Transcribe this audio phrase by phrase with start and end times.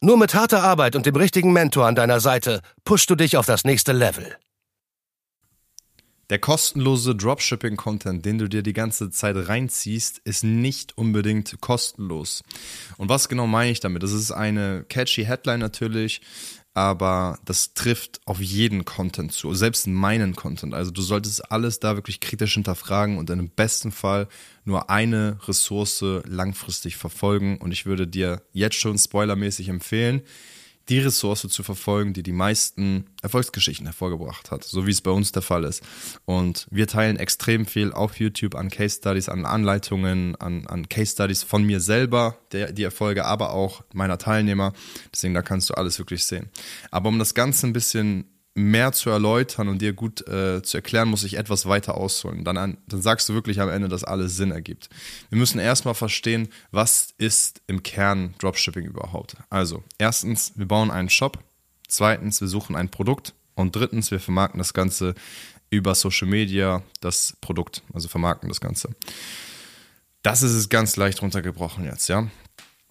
[0.00, 3.46] Nur mit harter Arbeit und dem richtigen Mentor an deiner Seite pushst du dich auf
[3.46, 4.36] das nächste Level.
[6.30, 12.44] Der kostenlose Dropshipping-Content, den du dir die ganze Zeit reinziehst, ist nicht unbedingt kostenlos.
[12.96, 14.04] Und was genau meine ich damit?
[14.04, 16.20] Das ist eine catchy Headline natürlich,
[16.78, 20.74] aber das trifft auf jeden Content zu, selbst meinen Content.
[20.74, 24.28] Also du solltest alles da wirklich kritisch hinterfragen und im besten Fall
[24.64, 27.58] nur eine Ressource langfristig verfolgen.
[27.58, 30.22] Und ich würde dir jetzt schon spoilermäßig empfehlen,
[30.88, 35.32] die Ressource zu verfolgen, die die meisten Erfolgsgeschichten hervorgebracht hat, so wie es bei uns
[35.32, 35.82] der Fall ist.
[36.24, 41.12] Und wir teilen extrem viel auf YouTube an Case Studies, an Anleitungen, an, an Case
[41.12, 44.72] Studies von mir selber, der, die Erfolge, aber auch meiner Teilnehmer.
[45.12, 46.48] Deswegen, da kannst du alles wirklich sehen.
[46.90, 48.24] Aber um das Ganze ein bisschen
[48.58, 52.44] mehr zu erläutern und dir gut äh, zu erklären, muss ich etwas weiter ausholen.
[52.44, 54.90] Dann, dann sagst du wirklich am Ende, dass alles Sinn ergibt.
[55.30, 59.36] Wir müssen erstmal verstehen, was ist im Kern Dropshipping überhaupt.
[59.48, 61.38] Also, erstens, wir bauen einen Shop.
[61.86, 63.34] Zweitens, wir suchen ein Produkt.
[63.54, 65.14] Und drittens, wir vermarkten das Ganze
[65.70, 68.94] über Social Media, das Produkt, also vermarkten das Ganze.
[70.22, 72.28] Das ist es ganz leicht runtergebrochen jetzt, ja.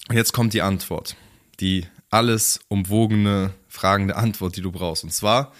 [0.09, 1.15] Und jetzt kommt die Antwort.
[1.59, 5.03] Die alles umwogene, fragende Antwort, die du brauchst.
[5.03, 5.53] Und zwar,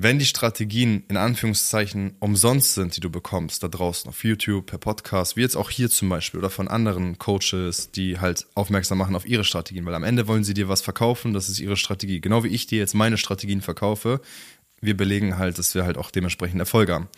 [0.00, 4.78] wenn die Strategien in Anführungszeichen umsonst sind, die du bekommst, da draußen auf YouTube, per
[4.78, 9.16] Podcast, wie jetzt auch hier zum Beispiel oder von anderen Coaches, die halt aufmerksam machen
[9.16, 12.20] auf ihre Strategien, weil am Ende wollen sie dir was verkaufen, das ist ihre Strategie.
[12.20, 14.20] Genau wie ich dir jetzt meine Strategien verkaufe,
[14.80, 17.08] wir belegen halt, dass wir halt auch dementsprechend Erfolge haben.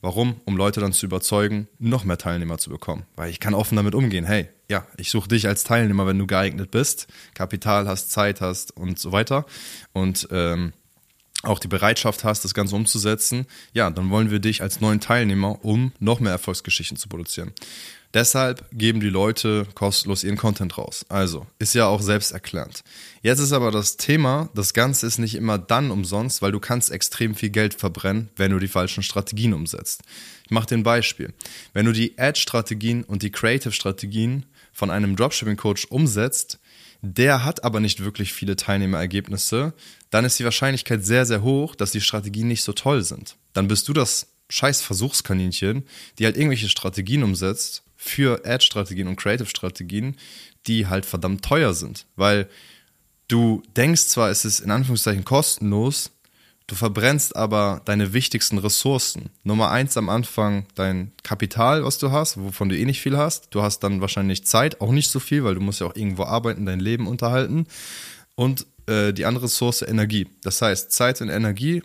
[0.00, 0.40] Warum?
[0.44, 3.04] Um Leute dann zu überzeugen, noch mehr Teilnehmer zu bekommen.
[3.16, 4.24] Weil ich kann offen damit umgehen.
[4.24, 8.76] Hey, ja, ich suche dich als Teilnehmer, wenn du geeignet bist, Kapital hast, Zeit hast
[8.76, 9.46] und so weiter.
[9.92, 10.72] Und ähm,
[11.42, 15.64] auch die Bereitschaft hast, das Ganze umzusetzen, ja, dann wollen wir dich als neuen Teilnehmer,
[15.64, 17.52] um noch mehr Erfolgsgeschichten zu produzieren.
[18.14, 21.04] Deshalb geben die Leute kostenlos ihren Content raus.
[21.10, 22.82] Also, ist ja auch selbsterklärend.
[23.22, 26.90] Jetzt ist aber das Thema, das Ganze ist nicht immer dann umsonst, weil du kannst
[26.90, 30.02] extrem viel Geld verbrennen, wenn du die falschen Strategien umsetzt.
[30.44, 31.34] Ich mache dir ein Beispiel.
[31.74, 36.58] Wenn du die Ad-Strategien und die Creative-Strategien von einem Dropshipping-Coach umsetzt,
[37.02, 39.74] der hat aber nicht wirklich viele Teilnehmerergebnisse,
[40.10, 43.36] dann ist die Wahrscheinlichkeit sehr, sehr hoch, dass die Strategien nicht so toll sind.
[43.52, 45.84] Dann bist du das scheiß Versuchskaninchen,
[46.18, 50.16] die halt irgendwelche Strategien umsetzt für Ad-Strategien und Creative-Strategien,
[50.66, 52.06] die halt verdammt teuer sind.
[52.16, 52.48] Weil
[53.26, 56.10] du denkst zwar, es ist in Anführungszeichen kostenlos,
[56.66, 59.30] du verbrennst aber deine wichtigsten Ressourcen.
[59.42, 63.48] Nummer eins am Anfang dein Kapital, was du hast, wovon du eh nicht viel hast.
[63.54, 66.24] Du hast dann wahrscheinlich Zeit, auch nicht so viel, weil du musst ja auch irgendwo
[66.24, 67.66] arbeiten, dein Leben unterhalten.
[68.34, 70.28] Und äh, die andere Ressource Energie.
[70.42, 71.82] Das heißt, Zeit und Energie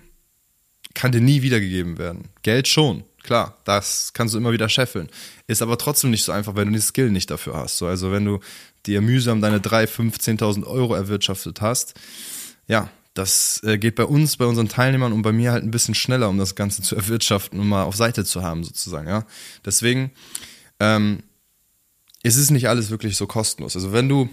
[0.94, 2.30] kann dir nie wiedergegeben werden.
[2.44, 5.10] Geld schon, klar, das kannst du immer wieder scheffeln.
[5.48, 7.78] Ist aber trotzdem nicht so einfach, wenn du die Skill nicht dafür hast.
[7.78, 8.40] So, also wenn du
[8.86, 11.96] dir mühsam deine 3.000, 5.000, 10.000 Euro erwirtschaftet hast,
[12.68, 15.96] ja, das äh, geht bei uns, bei unseren Teilnehmern und bei mir halt ein bisschen
[15.96, 19.26] schneller, um das Ganze zu erwirtschaften und mal auf Seite zu haben, sozusagen, ja.
[19.66, 20.12] Deswegen
[20.80, 21.24] ähm,
[22.24, 23.76] ist es nicht alles wirklich so kostenlos.
[23.76, 24.30] Also wenn du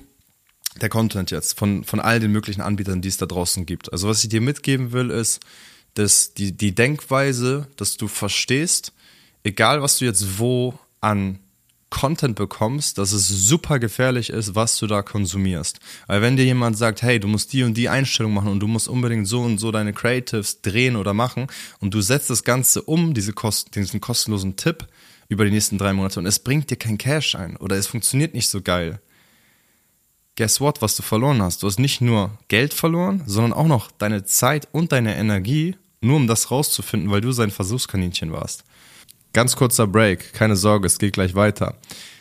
[0.81, 3.93] der Content jetzt von, von all den möglichen Anbietern, die es da draußen gibt.
[3.93, 5.41] Also was ich dir mitgeben will, ist,
[5.95, 8.93] dass die, die Denkweise, dass du verstehst,
[9.43, 11.39] egal was du jetzt wo an
[11.91, 15.81] Content bekommst, dass es super gefährlich ist, was du da konsumierst.
[16.07, 18.69] Weil wenn dir jemand sagt, hey, du musst die und die Einstellung machen und du
[18.69, 21.49] musst unbedingt so und so deine Creatives drehen oder machen
[21.81, 24.87] und du setzt das Ganze um, diese Kost diesen kostenlosen Tipp
[25.29, 28.35] über die nächsten drei Monate und es bringt dir kein Cash ein oder es funktioniert
[28.35, 29.01] nicht so geil.
[30.41, 31.63] Guess what, was du verloren hast?
[31.63, 36.17] Du hast nicht nur Geld verloren, sondern auch noch deine Zeit und deine Energie nur
[36.17, 38.65] um das rauszufinden, weil du sein Versuchskaninchen warst.
[39.35, 41.77] Ganz kurzer Break, keine Sorge, es geht gleich weiter.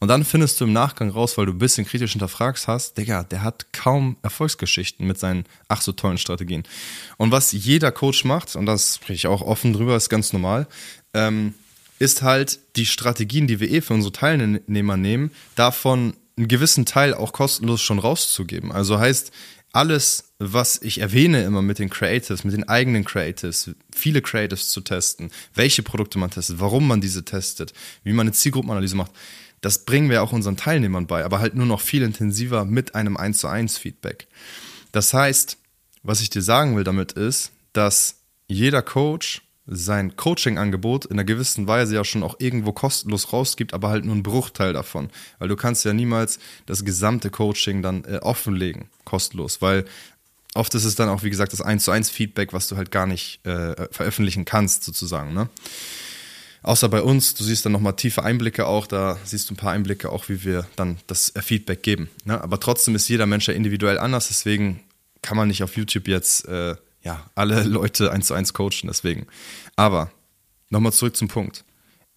[0.00, 3.22] Und dann findest du im Nachgang raus, weil du ein bisschen kritisch hinterfragst hast, Digga,
[3.22, 6.64] der hat kaum Erfolgsgeschichten mit seinen ach so tollen Strategien.
[7.18, 10.66] Und was jeder Coach macht, und das spreche ich auch offen drüber, ist ganz normal,
[11.12, 11.54] ähm,
[11.98, 17.12] ist halt die Strategien, die wir eh für unsere Teilnehmer nehmen, davon einen gewissen Teil
[17.12, 18.72] auch kostenlos schon rauszugeben.
[18.72, 19.30] Also heißt,
[19.72, 24.80] alles, was ich erwähne immer mit den Creatives, mit den eigenen Creatives, viele Creatives zu
[24.80, 27.72] testen, welche Produkte man testet, warum man diese testet,
[28.02, 29.12] wie man eine Zielgruppenanalyse macht,
[29.60, 33.16] das bringen wir auch unseren Teilnehmern bei, aber halt nur noch viel intensiver mit einem
[33.16, 34.26] 1 zu 1 Feedback.
[34.92, 35.58] Das heißt,
[36.02, 38.16] was ich dir sagen will damit ist, dass
[38.48, 43.88] jeder Coach sein Coaching-Angebot in einer gewissen Weise ja schon auch irgendwo kostenlos rausgibt, aber
[43.88, 45.10] halt nur einen Bruchteil davon.
[45.38, 49.84] Weil du kannst ja niemals das gesamte Coaching dann äh, offenlegen, kostenlos, weil
[50.54, 52.90] oft ist es dann auch, wie gesagt, das 1 zu 1 Feedback, was du halt
[52.90, 55.34] gar nicht äh, veröffentlichen kannst, sozusagen.
[55.34, 55.48] Ne?
[56.62, 59.72] Außer bei uns, du siehst dann nochmal tiefe Einblicke auch, da siehst du ein paar
[59.72, 62.10] Einblicke auch, wie wir dann das Feedback geben.
[62.24, 62.40] Ne?
[62.40, 64.80] Aber trotzdem ist jeder Mensch ja individuell anders, deswegen
[65.22, 69.26] kann man nicht auf YouTube jetzt äh, ja, alle Leute eins zu eins coachen, deswegen.
[69.76, 70.10] Aber
[70.68, 71.64] nochmal zurück zum Punkt.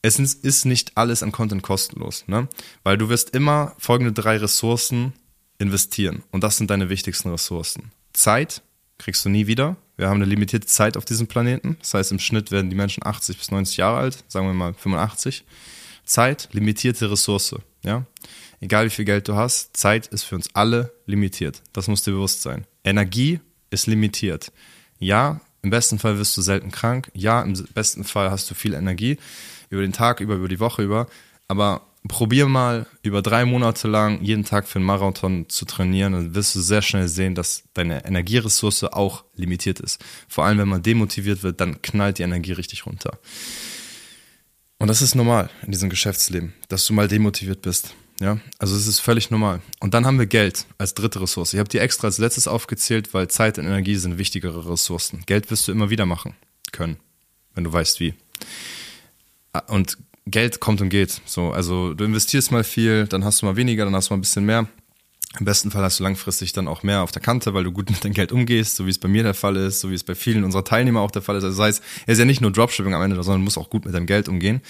[0.01, 2.49] Es ist nicht alles an Content kostenlos, ne?
[2.83, 5.13] Weil du wirst immer folgende drei Ressourcen
[5.59, 6.23] investieren.
[6.31, 7.93] Und das sind deine wichtigsten Ressourcen.
[8.11, 8.61] Zeit
[8.97, 9.75] kriegst du nie wieder.
[9.97, 11.77] Wir haben eine limitierte Zeit auf diesem Planeten.
[11.79, 14.73] Das heißt, im Schnitt werden die Menschen 80 bis 90 Jahre alt, sagen wir mal
[14.73, 15.43] 85.
[16.05, 18.05] Zeit, limitierte Ressource, ja?
[18.59, 21.61] Egal wie viel Geld du hast, Zeit ist für uns alle limitiert.
[21.73, 22.65] Das muss dir bewusst sein.
[22.85, 23.41] Energie
[23.71, 24.53] ist limitiert.
[24.99, 27.11] Ja, im besten Fall wirst du selten krank.
[27.13, 29.17] Ja, im besten Fall hast du viel Energie
[29.69, 31.07] über den Tag über, über die Woche über.
[31.49, 36.35] Aber probier mal über drei Monate lang jeden Tag für einen Marathon zu trainieren, dann
[36.35, 40.03] wirst du sehr schnell sehen, dass deine Energieressource auch limitiert ist.
[40.27, 43.19] Vor allem, wenn man demotiviert wird, dann knallt die Energie richtig runter.
[44.79, 47.95] Und das ist normal in diesem Geschäftsleben, dass du mal demotiviert bist.
[48.19, 49.61] Ja, also es ist völlig normal.
[49.79, 51.53] Und dann haben wir Geld als dritte Ressource.
[51.53, 55.23] Ich habe die extra als letztes aufgezählt, weil Zeit und Energie sind wichtigere Ressourcen.
[55.25, 56.35] Geld wirst du immer wieder machen
[56.71, 56.97] können,
[57.55, 58.13] wenn du weißt wie.
[59.67, 61.21] Und Geld kommt und geht.
[61.25, 64.17] So, also du investierst mal viel, dann hast du mal weniger, dann hast du mal
[64.17, 64.67] ein bisschen mehr.
[65.39, 67.89] Im besten Fall hast du langfristig dann auch mehr auf der Kante, weil du gut
[67.89, 70.03] mit deinem Geld umgehst, so wie es bei mir der Fall ist, so wie es
[70.03, 71.43] bei vielen unserer Teilnehmer auch der Fall ist.
[71.43, 73.85] Also das heißt, er ist ja nicht nur Dropshipping am Ende, sondern muss auch gut
[73.85, 74.61] mit deinem Geld umgehen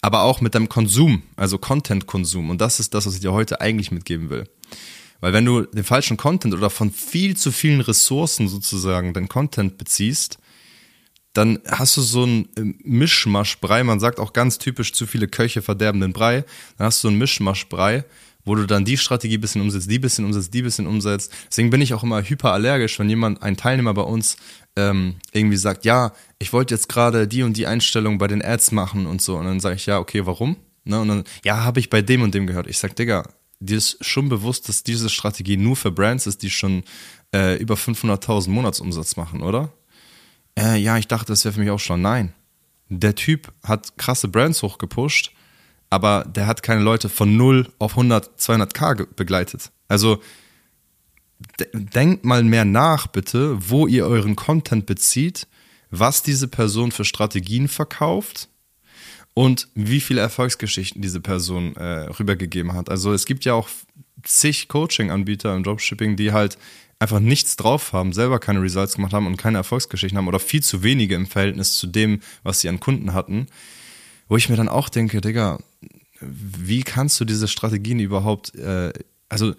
[0.00, 2.50] aber auch mit deinem Konsum, also Content-Konsum.
[2.50, 4.44] Und das ist das, was ich dir heute eigentlich mitgeben will.
[5.20, 9.76] Weil wenn du den falschen Content oder von viel zu vielen Ressourcen sozusagen dein Content
[9.76, 10.38] beziehst,
[11.38, 13.84] dann hast du so einen äh, Mischmaschbrei.
[13.84, 16.44] Man sagt auch ganz typisch, zu viele Köche verderben den Brei.
[16.76, 18.04] Dann hast du einen Mischmaschbrei,
[18.44, 21.32] wo du dann die Strategie ein bisschen umsetzt, die bisschen umsetzt, die bisschen umsetzt.
[21.48, 24.36] Deswegen bin ich auch immer hyperallergisch, wenn jemand, ein Teilnehmer bei uns,
[24.74, 28.72] ähm, irgendwie sagt, ja, ich wollte jetzt gerade die und die Einstellung bei den Ads
[28.72, 29.36] machen und so.
[29.36, 30.56] Und dann sage ich, ja, okay, warum?
[30.82, 31.00] Ne?
[31.00, 32.66] Und dann, ja, habe ich bei dem und dem gehört.
[32.66, 33.28] Ich sag, Digga,
[33.60, 36.82] dir ist schon bewusst, dass diese Strategie nur für Brands ist, die schon
[37.32, 39.72] äh, über 500.000 Monatsumsatz machen, oder?
[40.58, 42.02] Äh, ja, ich dachte, das wäre für mich auch schon.
[42.02, 42.32] Nein.
[42.88, 45.32] Der Typ hat krasse Brands hochgepusht,
[45.90, 49.70] aber der hat keine Leute von 0 auf 100, 200k begleitet.
[49.88, 50.20] Also
[51.72, 55.46] denkt mal mehr nach, bitte, wo ihr euren Content bezieht,
[55.90, 58.48] was diese Person für Strategien verkauft
[59.34, 62.90] und wie viele Erfolgsgeschichten diese Person äh, rübergegeben hat.
[62.90, 63.68] Also es gibt ja auch
[64.24, 66.58] zig Coaching-Anbieter im Dropshipping, die halt
[66.98, 70.62] einfach nichts drauf haben, selber keine Results gemacht haben und keine Erfolgsgeschichten haben oder viel
[70.62, 73.46] zu wenige im Verhältnis zu dem, was sie an Kunden hatten.
[74.28, 75.58] Wo ich mir dann auch denke, Digga,
[76.20, 78.92] wie kannst du diese Strategien überhaupt, äh,
[79.28, 79.54] also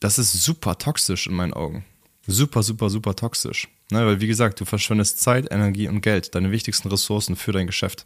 [0.00, 1.84] das ist super toxisch in meinen Augen.
[2.26, 3.68] Super, super, super toxisch.
[3.90, 7.66] Ne, weil, wie gesagt, du verschwendest Zeit, Energie und Geld, deine wichtigsten Ressourcen für dein
[7.66, 8.04] Geschäft.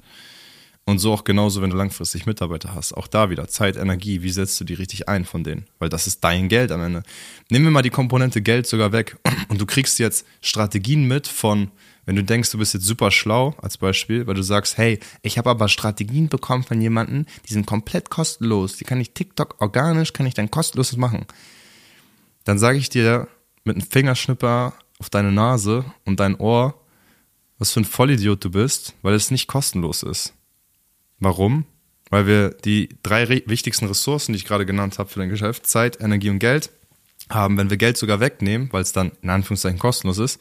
[0.86, 2.92] Und so auch genauso, wenn du langfristig Mitarbeiter hast.
[2.92, 5.66] Auch da wieder Zeit, Energie, wie setzt du die richtig ein von denen?
[5.78, 7.02] Weil das ist dein Geld am Ende.
[7.50, 9.16] Nehmen wir mal die Komponente Geld sogar weg
[9.48, 11.70] und du kriegst jetzt Strategien mit von,
[12.04, 15.38] wenn du denkst, du bist jetzt super schlau, als Beispiel, weil du sagst, hey, ich
[15.38, 20.12] habe aber Strategien bekommen von jemandem, die sind komplett kostenlos, die kann ich TikTok organisch,
[20.12, 21.26] kann ich dann kostenlos machen
[22.44, 23.26] dann sage ich dir
[23.64, 26.74] mit einem Fingerschnipper auf deine Nase und dein Ohr,
[27.58, 30.34] was für ein Vollidiot du bist, weil es nicht kostenlos ist.
[31.18, 31.64] Warum?
[32.10, 36.00] Weil wir die drei wichtigsten Ressourcen, die ich gerade genannt habe für dein Geschäft, Zeit,
[36.00, 36.70] Energie und Geld,
[37.30, 37.56] haben.
[37.56, 40.40] Wenn wir Geld sogar wegnehmen, weil es dann in Anführungszeichen kostenlos ist,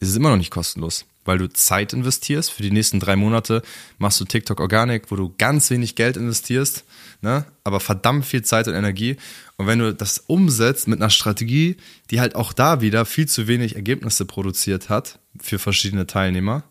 [0.00, 2.50] ist es immer noch nicht kostenlos weil du Zeit investierst.
[2.50, 3.62] Für die nächsten drei Monate
[3.98, 6.84] machst du TikTok Organic, wo du ganz wenig Geld investierst,
[7.22, 7.46] ne?
[7.64, 9.16] aber verdammt viel Zeit und Energie.
[9.56, 11.76] Und wenn du das umsetzt mit einer Strategie,
[12.10, 16.64] die halt auch da wieder viel zu wenig Ergebnisse produziert hat für verschiedene Teilnehmer,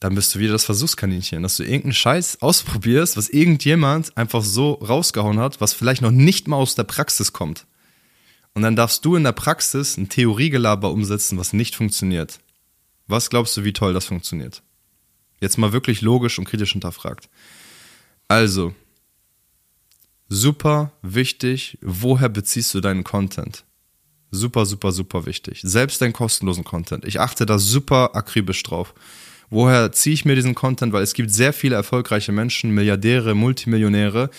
[0.00, 4.74] dann bist du wieder das Versuchskaninchen, dass du irgendeinen Scheiß ausprobierst, was irgendjemand einfach so
[4.74, 7.66] rausgehauen hat, was vielleicht noch nicht mal aus der Praxis kommt.
[8.54, 12.40] Und dann darfst du in der Praxis ein Theoriegelaber umsetzen, was nicht funktioniert.
[13.06, 14.62] Was glaubst du, wie toll das funktioniert?
[15.40, 17.28] Jetzt mal wirklich logisch und kritisch hinterfragt.
[18.28, 18.74] Also,
[20.28, 23.64] super wichtig, woher beziehst du deinen Content?
[24.30, 25.60] Super, super, super wichtig.
[25.62, 27.04] Selbst deinen kostenlosen Content.
[27.04, 28.94] Ich achte da super akribisch drauf.
[29.50, 30.92] Woher ziehe ich mir diesen Content?
[30.92, 34.30] Weil es gibt sehr viele erfolgreiche Menschen, Milliardäre, Multimillionäre.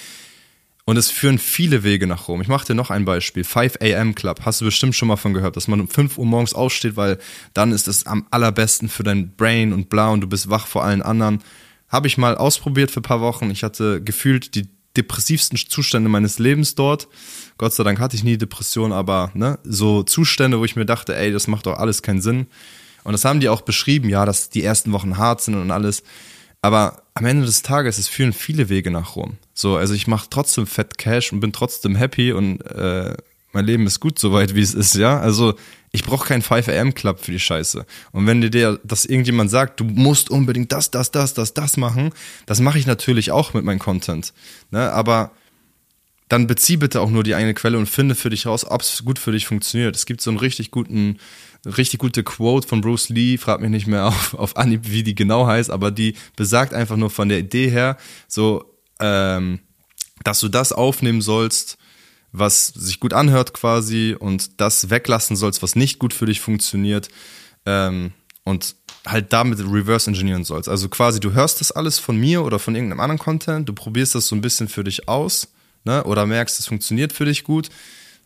[0.86, 2.42] Und es führen viele Wege nach Rom.
[2.42, 3.44] Ich mache dir noch ein Beispiel.
[3.44, 4.42] 5 AM Club.
[4.44, 7.20] Hast du bestimmt schon mal von gehört, dass man um 5 Uhr morgens aufsteht, weil
[7.54, 10.84] dann ist es am allerbesten für dein Brain und bla und du bist wach vor
[10.84, 11.44] allen anderen.
[11.90, 13.52] Habe ich mal ausprobiert für ein paar Wochen.
[13.52, 17.08] Ich hatte gefühlt die depressivsten Zustände meines Lebens dort.
[17.58, 21.16] Gott sei Dank hatte ich nie Depression, aber ne, so Zustände, wo ich mir dachte,
[21.16, 22.48] ey, das macht doch alles keinen Sinn.
[23.04, 26.04] Und das haben die auch beschrieben, ja, dass die ersten Wochen hart sind und alles.
[26.62, 29.38] Aber am Ende des Tages, es führen viele Wege nach Rom.
[29.54, 33.16] So, also ich mache trotzdem Fett Cash und bin trotzdem happy und äh,
[33.52, 35.20] mein Leben ist gut soweit, wie es ist, ja.
[35.20, 35.56] Also
[35.92, 37.86] ich brauche keinen 5am Club für die Scheiße.
[38.12, 42.12] Und wenn dir dass irgendjemand sagt, du musst unbedingt das, das, das, das, das machen,
[42.46, 44.34] das mache ich natürlich auch mit meinem Content.
[44.70, 44.92] Ne?
[44.92, 45.32] Aber
[46.28, 49.04] dann bezieh bitte auch nur die eigene Quelle und finde für dich raus, ob es
[49.04, 49.96] gut für dich funktioniert.
[49.96, 51.18] Es gibt so einen richtig guten
[51.66, 55.16] richtig gute Quote von Bruce Lee, frag mich nicht mehr auf, auf Anhieb, wie die
[55.16, 57.98] genau heißt, aber die besagt einfach nur von der Idee her,
[58.28, 59.60] so, ähm,
[60.24, 61.78] dass du das aufnehmen sollst,
[62.32, 67.10] was sich gut anhört quasi und das weglassen sollst, was nicht gut für dich funktioniert
[67.66, 68.12] ähm,
[68.44, 68.76] und
[69.06, 70.70] halt damit reverse engineeren sollst.
[70.70, 74.16] Also quasi, du hörst das alles von mir oder von irgendeinem anderen Content, du probierst
[74.16, 75.48] das so ein bisschen für dich aus
[75.84, 77.70] ne, oder merkst, es funktioniert für dich gut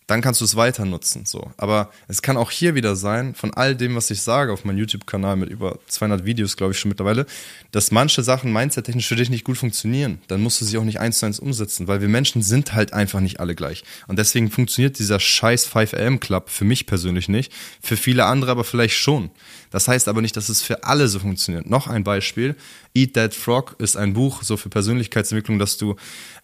[0.08, 1.26] dann kannst du es weiter nutzen.
[1.26, 1.52] So.
[1.58, 4.78] Aber es kann auch hier wieder sein, von all dem, was ich sage auf meinem
[4.78, 7.26] YouTube-Kanal mit über 200 Videos, glaube ich schon mittlerweile,
[7.72, 10.20] dass manche Sachen mindset-technisch für dich nicht gut funktionieren.
[10.28, 12.94] Dann musst du sie auch nicht eins zu eins umsetzen, weil wir Menschen sind halt
[12.94, 13.84] einfach nicht alle gleich.
[14.08, 18.98] Und deswegen funktioniert dieser scheiß 5am-Club für mich persönlich nicht, für viele andere aber vielleicht
[18.98, 19.32] schon.
[19.74, 21.68] Das heißt aber nicht, dass es für alle so funktioniert.
[21.68, 22.56] Noch ein Beispiel.
[22.94, 25.96] Eat That Frog ist ein Buch so für Persönlichkeitsentwicklung, dass du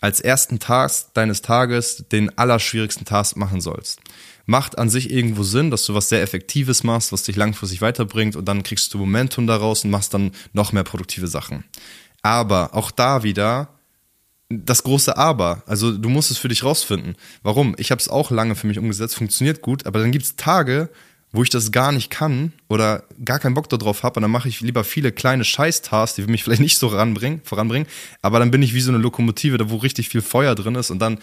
[0.01, 3.99] als ersten Task deines Tages den allerschwierigsten Task machen sollst.
[4.45, 8.35] Macht an sich irgendwo Sinn, dass du was sehr Effektives machst, was dich langfristig weiterbringt
[8.35, 11.63] und dann kriegst du Momentum daraus und machst dann noch mehr produktive Sachen.
[12.21, 13.69] Aber auch da wieder
[14.49, 15.63] das große Aber.
[15.67, 17.15] Also du musst es für dich rausfinden.
[17.43, 17.75] Warum?
[17.77, 20.89] Ich habe es auch lange für mich umgesetzt, funktioniert gut, aber dann gibt es Tage,
[21.31, 24.49] wo ich das gar nicht kann oder gar keinen Bock darauf habe und dann mache
[24.49, 27.87] ich lieber viele kleine Scheiß-Tasks, die mich vielleicht nicht so ranbringen, voranbringen,
[28.23, 30.89] aber dann bin ich wie so eine Lokomotive, da wo richtig viel Feuer drin ist
[30.89, 31.19] und dann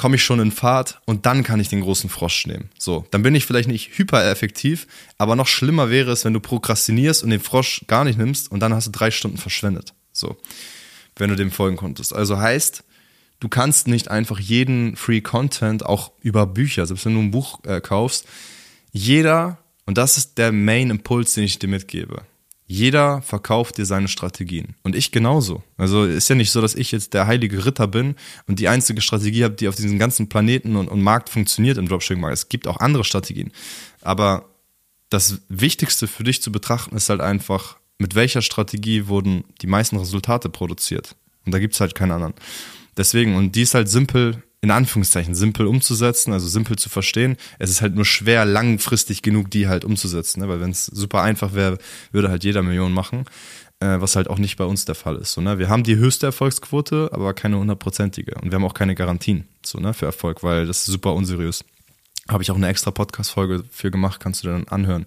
[0.00, 2.70] komme ich schon in Fahrt und dann kann ich den großen Frosch nehmen.
[2.78, 4.86] So, dann bin ich vielleicht nicht hypereffektiv,
[5.18, 8.60] aber noch schlimmer wäre es, wenn du prokrastinierst und den Frosch gar nicht nimmst und
[8.60, 9.92] dann hast du drei Stunden verschwendet.
[10.10, 10.38] So,
[11.16, 12.14] wenn du dem folgen konntest.
[12.14, 12.82] Also heißt,
[13.40, 17.62] du kannst nicht einfach jeden Free Content auch über Bücher, selbst wenn du ein Buch
[17.66, 18.26] äh, kaufst,
[18.92, 22.22] jeder, und das ist der Main Impuls, den ich dir mitgebe.
[22.72, 24.76] Jeder verkauft dir seine Strategien.
[24.84, 25.64] Und ich genauso.
[25.76, 28.14] Also ist ja nicht so, dass ich jetzt der heilige Ritter bin
[28.46, 31.88] und die einzige Strategie habe, die auf diesem ganzen Planeten und, und Markt funktioniert im
[31.88, 32.32] Dropshipping-Markt.
[32.32, 33.50] Es gibt auch andere Strategien.
[34.02, 34.44] Aber
[35.08, 39.96] das Wichtigste für dich zu betrachten ist halt einfach, mit welcher Strategie wurden die meisten
[39.96, 41.16] Resultate produziert.
[41.44, 42.34] Und da gibt es halt keinen anderen.
[42.96, 47.36] Deswegen, und die ist halt simpel in Anführungszeichen simpel umzusetzen, also simpel zu verstehen.
[47.58, 50.48] Es ist halt nur schwer, langfristig genug, die halt umzusetzen, ne?
[50.48, 51.78] weil wenn es super einfach wäre,
[52.12, 53.24] würde halt jeder Million machen,
[53.80, 55.32] äh, was halt auch nicht bei uns der Fall ist.
[55.32, 55.58] So, ne?
[55.58, 59.78] Wir haben die höchste Erfolgsquote, aber keine hundertprozentige und wir haben auch keine Garantien so,
[59.78, 61.64] ne, für Erfolg, weil das ist super unseriös.
[62.28, 65.06] Habe ich auch eine extra Podcast-Folge für gemacht, kannst du dann anhören.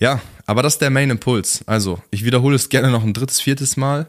[0.00, 1.62] Ja, aber das ist der Main Impuls.
[1.66, 4.08] Also, ich wiederhole es gerne noch ein drittes, viertes Mal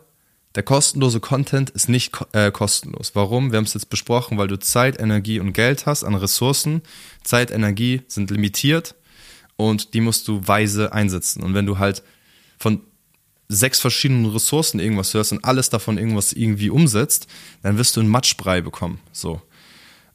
[0.60, 3.12] der kostenlose Content ist nicht äh, kostenlos.
[3.14, 3.54] Warum?
[3.54, 6.82] Wir haben es jetzt besprochen, weil du Zeit, Energie und Geld hast an Ressourcen.
[7.24, 8.96] Zeit, Energie sind limitiert
[9.56, 11.44] und die musst du weise einsetzen.
[11.44, 12.04] Und wenn du halt
[12.58, 12.82] von
[13.48, 17.28] sechs verschiedenen Ressourcen irgendwas hörst und alles davon irgendwas irgendwie umsetzt,
[17.62, 19.00] dann wirst du einen Matschbrei bekommen.
[19.14, 19.42] So.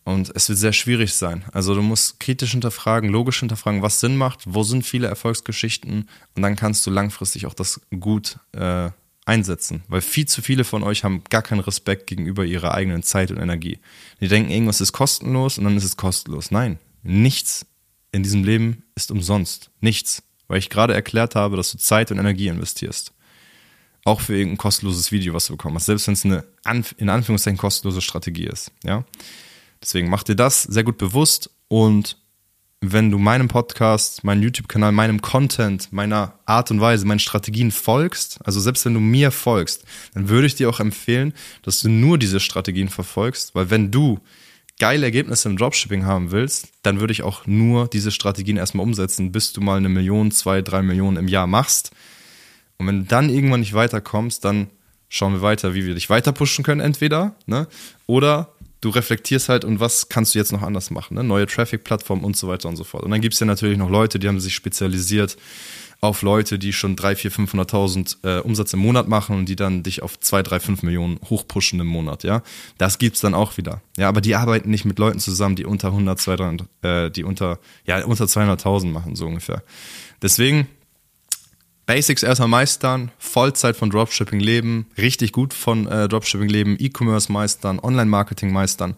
[0.05, 1.47] Und es wird sehr schwierig sein.
[1.55, 6.43] Also du musst kritisch hinterfragen, logisch hinterfragen, was Sinn macht, wo sind viele Erfolgsgeschichten und
[6.43, 8.91] dann kannst du langfristig auch das gut äh,
[9.27, 13.31] einsetzen, weil viel zu viele von euch haben gar keinen Respekt gegenüber ihrer eigenen Zeit
[13.31, 13.79] und Energie.
[14.21, 16.51] Die denken, irgendwas ist kostenlos und dann ist es kostenlos.
[16.51, 17.67] Nein, nichts
[18.13, 19.71] in diesem Leben ist umsonst.
[19.81, 20.23] Nichts.
[20.47, 23.13] Weil ich gerade erklärt habe, dass du Zeit und Energie investierst.
[24.05, 25.87] Auch für irgendein kostenloses Video, was du bekommen hast.
[25.87, 26.45] Selbst wenn es eine
[26.99, 28.71] in Anführungszeichen kostenlose Strategie ist.
[28.85, 29.05] Ja?
[29.81, 32.19] Deswegen mach dir das sehr gut bewusst und
[32.93, 38.39] wenn du meinem Podcast, meinem YouTube-Kanal, meinem Content, meiner Art und Weise, meinen Strategien folgst,
[38.45, 42.19] also selbst wenn du mir folgst, dann würde ich dir auch empfehlen, dass du nur
[42.19, 44.21] diese Strategien verfolgst, weil wenn du
[44.79, 49.33] geile Ergebnisse im Dropshipping haben willst, dann würde ich auch nur diese Strategien erstmal umsetzen,
[49.33, 51.93] bis du mal eine Million, zwei, drei Millionen im Jahr machst.
[52.79, 54.69] Und wenn du dann irgendwann nicht weiterkommst, dann
[55.09, 57.69] schauen wir weiter, wie wir dich weiter pushen können, entweder, ne?
[58.07, 58.54] Oder
[58.85, 61.25] du reflektierst halt und was kannst du jetzt noch anders machen, ne?
[61.25, 63.05] neue Traffic-Plattformen und so weiter und so fort.
[63.05, 65.37] Und dann gibt es ja natürlich noch Leute, die haben sich spezialisiert
[66.01, 69.83] auf Leute, die schon 3, 4, 500.000 äh, Umsatz im Monat machen und die dann
[69.83, 72.43] dich auf 2, 3, 5 Millionen hochpushen im Monat, ja.
[72.77, 73.81] Das gibt's dann auch wieder.
[73.97, 77.59] Ja, aber die arbeiten nicht mit Leuten zusammen, die unter 100, 200, äh, die unter,
[77.87, 79.63] ja, unter 200.000 machen, so ungefähr.
[80.21, 80.69] Deswegen,
[81.87, 87.79] Basics erstmal meistern, Vollzeit von Dropshipping leben, richtig gut von äh, Dropshipping leben, E-Commerce meistern,
[87.79, 88.97] Online-Marketing meistern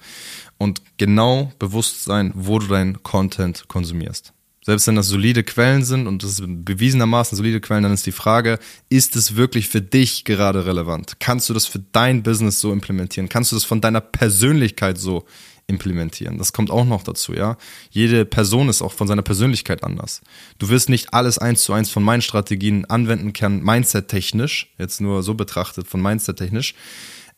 [0.58, 4.32] und genau bewusst sein, wo du deinen Content konsumierst.
[4.66, 8.10] Selbst wenn das solide Quellen sind und das ist bewiesenermaßen solide Quellen, dann ist die
[8.12, 11.20] Frage, ist es wirklich für dich gerade relevant?
[11.20, 13.28] Kannst du das für dein Business so implementieren?
[13.28, 15.24] Kannst du das von deiner Persönlichkeit so
[15.68, 16.38] implementieren.
[16.38, 17.56] Das kommt auch noch dazu, ja.
[17.90, 20.20] Jede Person ist auch von seiner Persönlichkeit anders.
[20.58, 25.22] Du wirst nicht alles eins zu eins von meinen Strategien anwenden können, Mindset-technisch, jetzt nur
[25.22, 26.74] so betrachtet, von Mindset-technisch,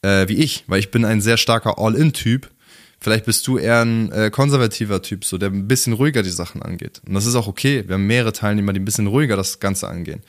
[0.02, 2.50] äh, wie ich, weil ich bin ein sehr starker All-In-Typ.
[3.00, 6.62] Vielleicht bist du eher ein äh, konservativer Typ, so der ein bisschen ruhiger die Sachen
[6.62, 7.00] angeht.
[7.06, 7.84] Und das ist auch okay.
[7.86, 10.22] Wir haben mehrere Teilnehmer, die ein bisschen ruhiger das Ganze angehen.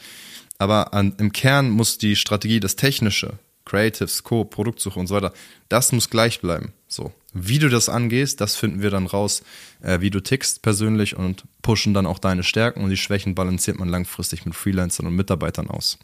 [0.60, 3.40] Aber an, im Kern muss die Strategie, das Technische,
[3.70, 5.32] Creatives, Co., Produktsuche und so weiter,
[5.70, 6.74] das muss gleich bleiben.
[6.88, 7.14] So.
[7.34, 9.44] Wie du das angehst, das finden wir dann raus,
[9.82, 13.78] äh, wie du tickst persönlich und pushen dann auch deine Stärken und die Schwächen balanciert
[13.78, 16.00] man langfristig mit Freelancern und Mitarbeitern aus.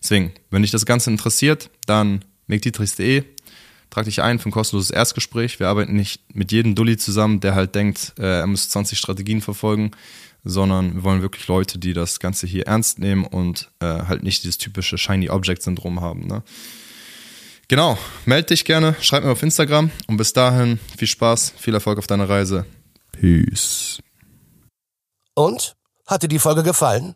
[0.00, 3.24] Deswegen, wenn dich das Ganze interessiert, dann mcdietrichs.de,
[3.90, 5.58] trag dich ein für ein kostenloses Erstgespräch.
[5.58, 9.40] Wir arbeiten nicht mit jedem Dulli zusammen, der halt denkt, äh, er muss 20 Strategien
[9.40, 9.90] verfolgen,
[10.44, 14.44] sondern wir wollen wirklich Leute, die das Ganze hier ernst nehmen und äh, halt nicht
[14.44, 16.28] dieses typische Shiny Object Syndrom haben.
[16.28, 16.42] Ne?
[17.70, 22.00] Genau, melde dich gerne, schreib mir auf Instagram und bis dahin viel Spaß, viel Erfolg
[22.00, 22.66] auf deiner Reise.
[23.12, 24.00] Peace.
[25.36, 25.76] Und?
[26.04, 27.14] Hat dir die Folge gefallen?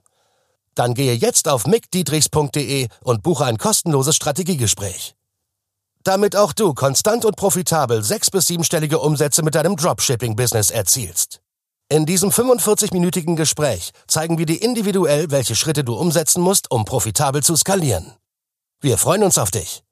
[0.76, 5.16] Dann gehe jetzt auf mickdietrichs.de und buche ein kostenloses Strategiegespräch.
[6.04, 11.40] Damit auch du konstant und profitabel sechs- bis siebenstellige Umsätze mit deinem Dropshipping-Business erzielst.
[11.88, 17.42] In diesem 45-minütigen Gespräch zeigen wir dir individuell, welche Schritte du umsetzen musst, um profitabel
[17.42, 18.12] zu skalieren.
[18.80, 19.83] Wir freuen uns auf dich.